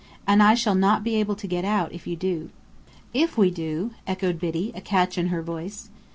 And 0.25 0.41
I 0.41 0.55
shall 0.55 0.73
not 0.73 1.03
be 1.03 1.17
able 1.17 1.35
to 1.35 1.45
get 1.45 1.63
out, 1.63 1.91
if 1.93 2.07
you 2.07 2.15
do." 2.15 2.49
"If 3.13 3.37
we 3.37 3.51
do!" 3.51 3.91
echoed 4.07 4.39
Biddy, 4.39 4.71
a 4.73 4.81
catch 4.81 5.15
in 5.15 5.27
her 5.27 5.43
voice. 5.43 5.91